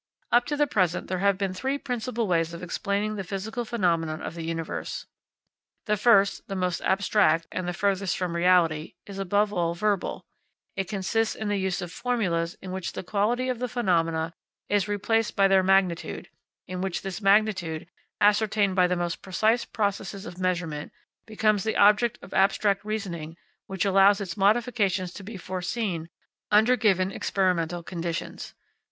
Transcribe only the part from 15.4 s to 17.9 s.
their magnitude, in which this magnitude,